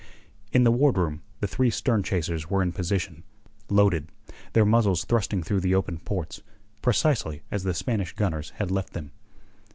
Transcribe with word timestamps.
In 0.51 0.63
the 0.63 0.71
ward 0.71 0.97
room 0.97 1.21
the 1.41 1.47
three 1.47 1.69
stern 1.69 2.01
chasers 2.01 2.49
were 2.49 2.63
in 2.63 2.71
position, 2.71 3.21
loaded, 3.69 4.07
their 4.53 4.65
muzzles 4.65 5.05
thrusting 5.05 5.43
through 5.43 5.59
the 5.59 5.75
open 5.75 5.99
ports, 5.99 6.41
precisely 6.81 7.43
as 7.51 7.61
the 7.61 7.75
Spanish 7.75 8.13
gunners 8.13 8.49
had 8.55 8.71
left 8.71 8.93
them. 8.93 9.11